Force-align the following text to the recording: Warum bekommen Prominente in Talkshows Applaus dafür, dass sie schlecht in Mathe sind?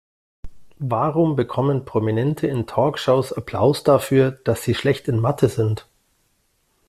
Warum 0.79 1.35
bekommen 1.35 1.85
Prominente 1.85 2.47
in 2.47 2.65
Talkshows 2.65 3.31
Applaus 3.33 3.83
dafür, 3.83 4.31
dass 4.31 4.63
sie 4.63 4.73
schlecht 4.73 5.07
in 5.07 5.19
Mathe 5.19 5.47
sind? 5.47 5.85